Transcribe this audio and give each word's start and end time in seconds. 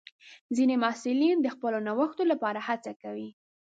ځینې 0.55 0.75
محصلین 0.83 1.37
د 1.41 1.47
خپلو 1.55 1.77
نوښتونو 1.87 2.29
لپاره 2.33 2.59
هڅه 2.67 2.91
کوي. 3.01 3.29